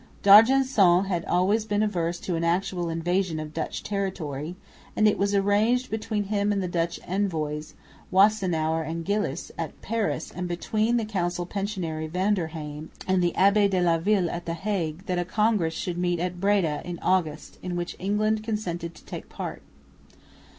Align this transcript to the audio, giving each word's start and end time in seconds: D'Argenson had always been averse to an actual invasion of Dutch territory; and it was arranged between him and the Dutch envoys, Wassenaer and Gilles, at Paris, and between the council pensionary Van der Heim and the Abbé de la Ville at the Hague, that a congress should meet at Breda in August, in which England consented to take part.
D'Argenson 0.23 1.05
had 1.05 1.23
always 1.25 1.63
been 1.65 1.83
averse 1.83 2.19
to 2.21 2.35
an 2.35 2.43
actual 2.43 2.89
invasion 2.89 3.39
of 3.39 3.53
Dutch 3.53 3.83
territory; 3.83 4.55
and 4.95 5.07
it 5.07 5.15
was 5.15 5.35
arranged 5.35 5.91
between 5.91 6.23
him 6.23 6.51
and 6.51 6.59
the 6.63 6.67
Dutch 6.67 6.99
envoys, 7.05 7.75
Wassenaer 8.09 8.81
and 8.81 9.05
Gilles, 9.05 9.51
at 9.59 9.79
Paris, 9.83 10.31
and 10.35 10.47
between 10.47 10.97
the 10.97 11.05
council 11.05 11.45
pensionary 11.45 12.07
Van 12.09 12.33
der 12.33 12.47
Heim 12.47 12.89
and 13.07 13.21
the 13.21 13.33
Abbé 13.37 13.69
de 13.69 13.79
la 13.79 13.99
Ville 13.99 14.31
at 14.31 14.47
the 14.47 14.55
Hague, 14.55 15.05
that 15.05 15.19
a 15.19 15.23
congress 15.23 15.75
should 15.75 15.99
meet 15.99 16.19
at 16.19 16.41
Breda 16.41 16.81
in 16.83 16.97
August, 17.03 17.59
in 17.61 17.75
which 17.75 17.95
England 17.99 18.43
consented 18.43 18.95
to 18.95 19.05
take 19.05 19.29
part. 19.29 19.61